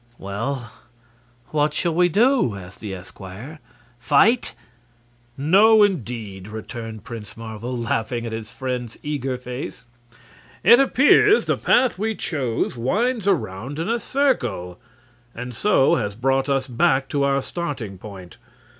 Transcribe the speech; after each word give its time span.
"Well, 0.17 0.71
what 1.49 1.75
shall 1.75 1.93
we 1.93 2.09
do?" 2.09 2.55
asked 2.55 2.79
the 2.79 2.91
esquire; 2.95 3.59
"fight?" 3.99 4.55
"No, 5.37 5.83
indeed!" 5.83 6.47
returned 6.47 7.03
Prince 7.03 7.37
Marvel, 7.37 7.77
laughing 7.77 8.25
at 8.25 8.31
his 8.31 8.49
friend's 8.51 8.97
eager 9.03 9.37
face. 9.37 9.83
"It 10.63 10.79
appears 10.79 11.45
the 11.45 11.55
path 11.55 11.99
we 11.99 12.15
chose 12.15 12.75
winds 12.75 13.27
around 13.27 13.77
in 13.77 13.89
a 13.89 13.99
circle, 13.99 14.79
and 15.35 15.53
so 15.53 15.93
has 15.97 16.15
brought 16.15 16.49
us 16.49 16.67
back 16.67 17.07
to 17.09 17.21
our 17.23 17.43
starting 17.43 17.99
point. 17.99 18.37